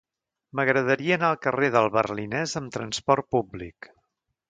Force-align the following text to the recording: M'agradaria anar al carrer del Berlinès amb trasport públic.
M'agradaria 0.59 1.17
anar 1.19 1.27
al 1.27 1.37
carrer 1.45 1.71
del 1.77 1.91
Berlinès 1.99 2.57
amb 2.63 2.77
trasport 2.79 3.33
públic. 3.37 3.93